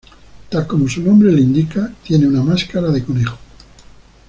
Tal 0.49 0.65
como 0.65 0.89
su 0.89 0.99
nombre 1.03 1.31
lo 1.31 1.37
indica, 1.37 1.93
tiene 2.03 2.25
una 2.25 2.41
máscara 2.41 2.87
de 2.89 3.03
conejo. 3.03 3.37